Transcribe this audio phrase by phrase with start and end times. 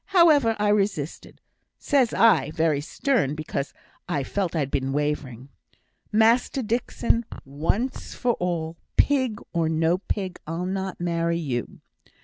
[0.07, 1.41] However, I resisted.
[1.77, 3.71] Says I, very stern, because
[4.09, 5.49] I felt I'd been wavering,
[6.11, 11.81] 'Master Dixon, once for all, pig or no pig, I'll not marry you.